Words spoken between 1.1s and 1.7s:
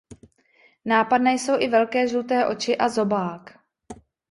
jsou i